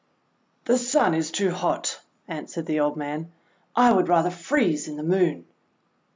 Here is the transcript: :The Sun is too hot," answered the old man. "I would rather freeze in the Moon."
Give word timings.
:The 0.65 0.79
Sun 0.79 1.13
is 1.13 1.29
too 1.29 1.51
hot," 1.51 2.01
answered 2.27 2.65
the 2.65 2.79
old 2.79 2.97
man. 2.97 3.31
"I 3.75 3.91
would 3.93 4.07
rather 4.07 4.31
freeze 4.31 4.87
in 4.87 4.97
the 4.97 5.03
Moon." 5.03 5.45